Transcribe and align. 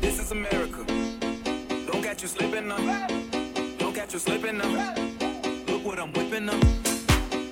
This 0.00 0.20
is 0.20 0.30
America. 0.30 0.84
Don't 1.90 2.00
catch 2.00 2.22
you 2.22 2.28
slipping 2.28 2.70
up. 2.70 3.10
Don't 3.78 3.92
catch 3.92 4.12
you 4.12 4.20
slipping 4.20 4.60
up. 4.60 4.96
Look 5.68 5.84
what 5.84 5.98
I'm 5.98 6.12
whipping 6.12 6.48
up. 6.48 6.60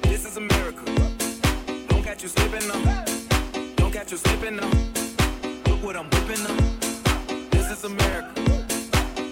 This 0.03 0.25
is 0.25 0.37
America. 0.37 0.85
Don't 1.89 2.05
catch 2.05 2.23
you 2.23 2.29
slipping 2.29 2.71
up. 2.71 3.09
Don't 3.75 3.93
catch 3.93 4.13
you 4.13 4.19
slipping 4.19 4.61
up. 4.61 4.73
Look 5.67 5.83
what 5.83 5.97
I'm 5.97 6.09
whipping 6.11 6.47
up. 6.47 7.51
This 7.51 7.69
is 7.73 7.83
America. 7.83 8.35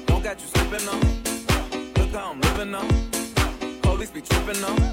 Don't 0.06 0.23
catch 0.24 0.42
you 0.42 0.48
slipping 0.48 0.88
up. 0.88 1.01
Look 1.96 2.10
how 2.12 2.32
I'm 2.32 2.41
living 2.41 2.74
up. 2.74 2.91
Police 3.82 4.10
be 4.10 4.20
tripping 4.20 4.64
up. 4.64 4.84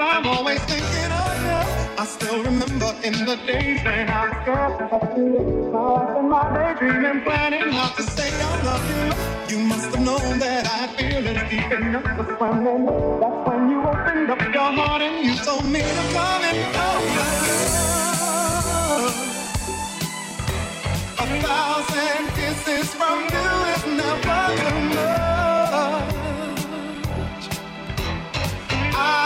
I'm 0.00 0.26
always 0.26 0.60
thinking 0.62 1.12
of 1.12 1.42
you. 1.44 1.98
I 1.98 2.04
still 2.06 2.42
remember 2.44 2.94
in 3.02 3.12
the 3.24 3.36
days 3.46 3.82
when 3.84 4.08
I 4.08 4.28
was 4.28 4.36
scared 4.42 4.80
in 6.18 6.28
my 6.28 6.42
daydreaming, 6.54 7.22
planning 7.22 7.72
how 7.72 7.88
to 7.96 8.02
say 8.02 8.30
I 8.30 8.62
love 8.64 8.84
you. 8.90 9.56
You 9.56 9.64
must 9.64 9.94
have 9.94 10.04
known 10.04 10.38
that 10.40 10.66
I 10.66 10.86
feel 10.96 11.22
deep. 11.22 11.70
That's 13.20 13.48
when 13.48 13.70
you 13.70 13.82
opened 13.82 14.30
up 14.30 14.40
your 14.54 14.72
heart 14.78 15.02
and 15.02 15.24
you 15.24 15.34
told 15.36 15.64
me 15.64 15.80
to 15.80 16.04
come. 16.12 16.42
Oh, 16.76 17.34
a 21.18 21.26
thousand 21.42 22.28
kisses 22.36 22.94
from 22.94 23.18
you 23.34 23.50
is 23.72 23.86
never 23.86 24.76
enough. 24.76 25.37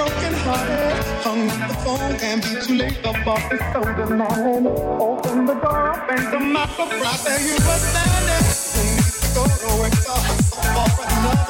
broken 0.00 0.34
hearted. 0.44 0.96
Hung 1.24 1.50
up 1.50 1.68
the 1.68 1.76
phone, 1.84 2.12
can't 2.18 2.42
be 2.42 2.52
too 2.64 2.74
late. 2.80 2.98
The 3.02 3.12
boss 3.24 3.44
is 3.52 3.60
so 3.72 3.80
demanding. 3.98 4.66
Open 5.08 5.46
the 5.46 5.56
door 5.64 5.92
and 6.12 6.24
the 6.32 6.40
right 7.04 7.20
there 7.24 7.42
you 7.48 7.56
were 7.68 7.82
standing. 7.90 8.44
Who 8.72 8.82
needs 8.96 9.20
to 9.20 9.28
go 9.36 9.42
to 9.62 9.70
work 9.80 9.96
to 10.06 10.14
hustle 10.26 10.88
for 10.96 11.04
another 11.14 11.49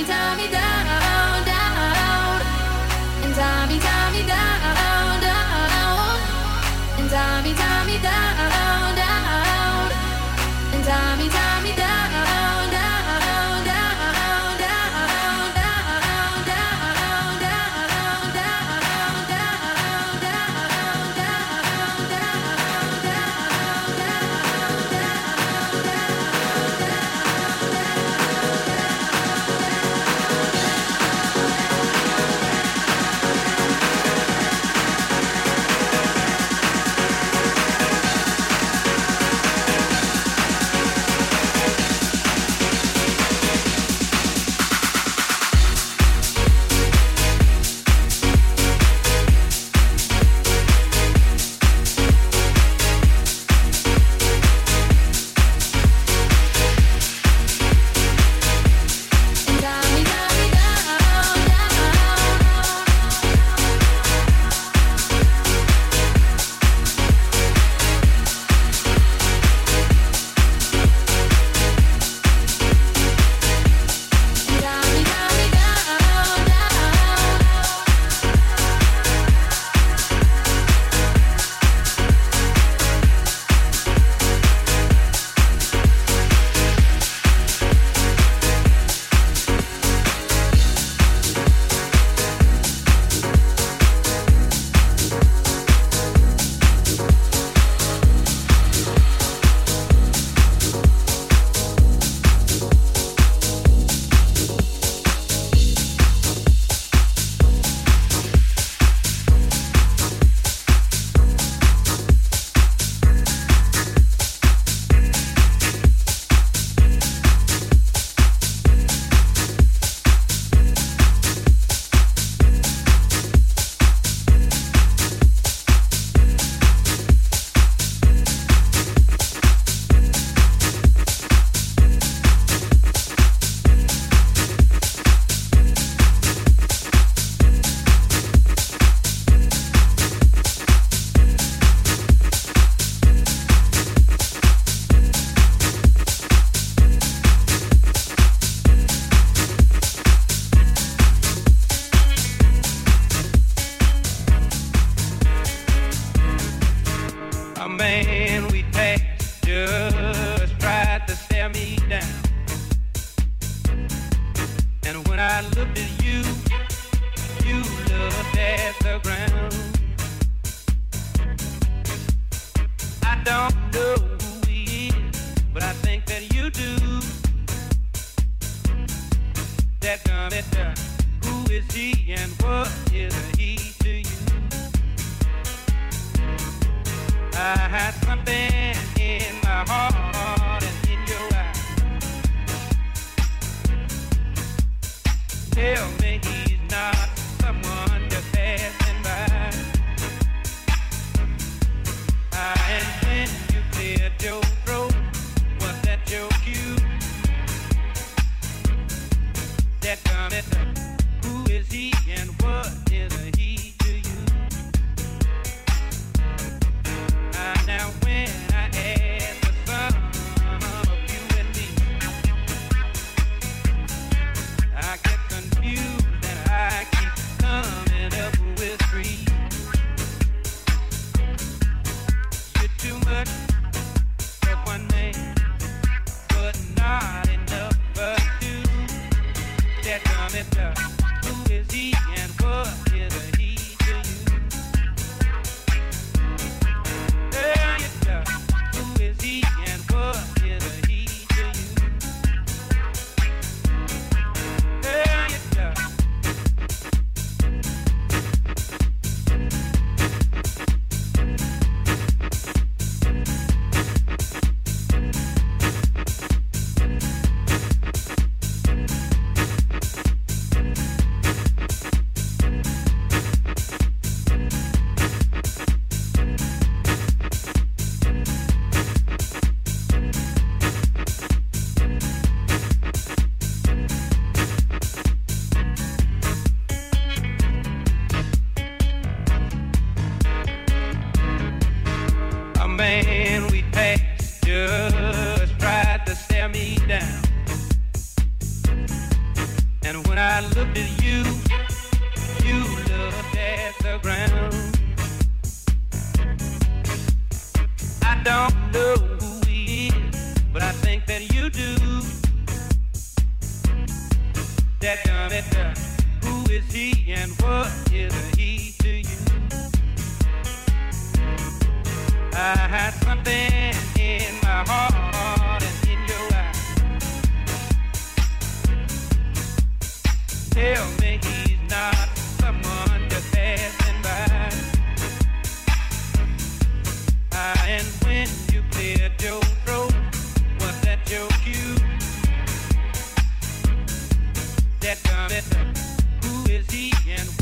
me, 0.00 0.06
tie 0.06 0.36
me 0.36 0.48
down, 0.50 1.44
down, 1.44 2.42
and 3.22 3.34
tie 3.34 3.66
me, 3.68 3.78
tie 3.78 4.12
me 4.12 4.26
down, 4.26 5.20
down, 5.20 6.20
and 6.98 7.10
tie 7.10 7.42
me, 7.42 7.52
tie 7.52 7.84
me 7.86 7.98
down. 7.98 8.59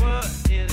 What 0.01 0.25
is 0.51 0.68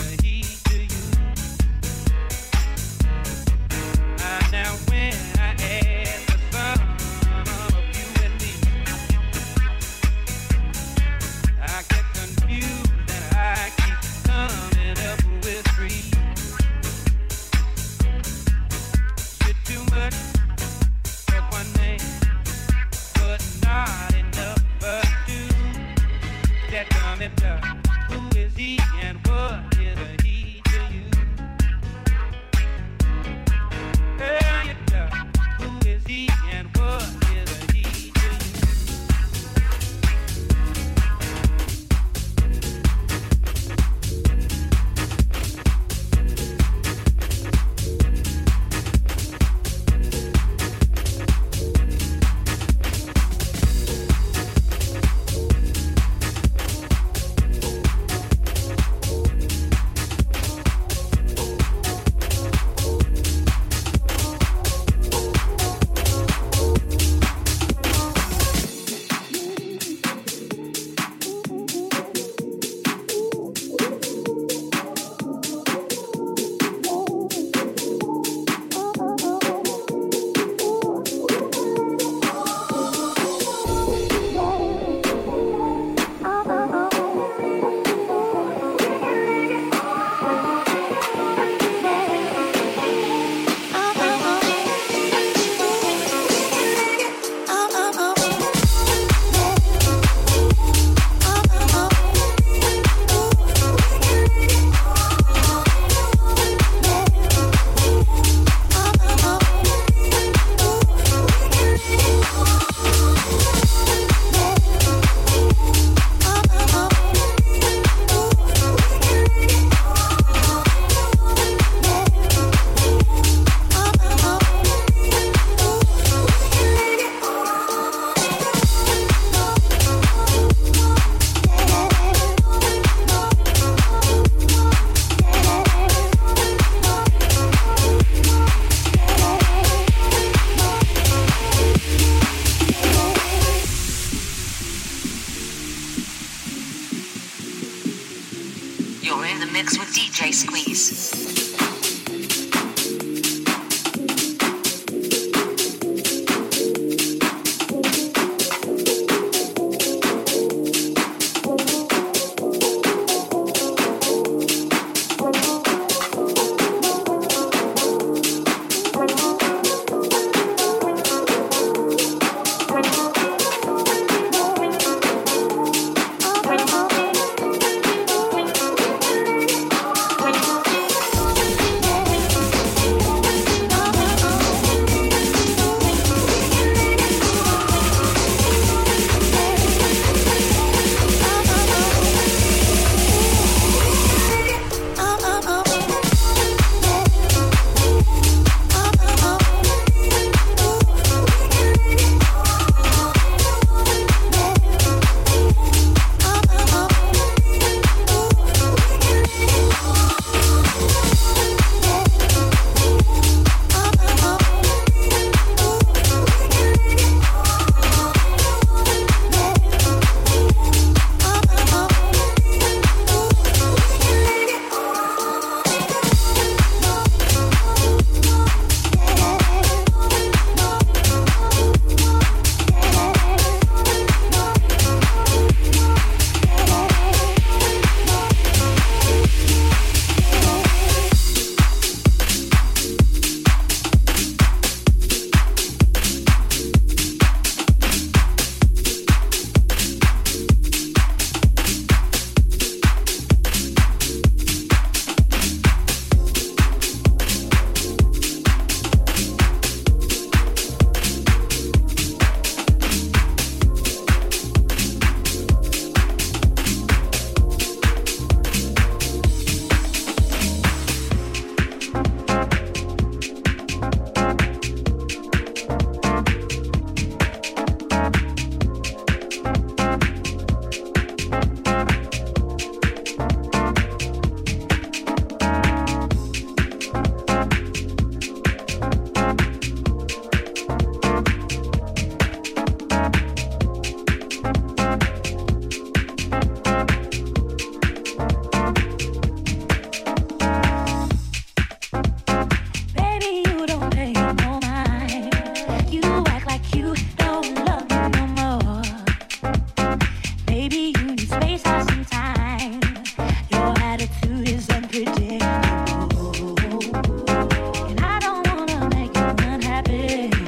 yeah. 320.07 320.46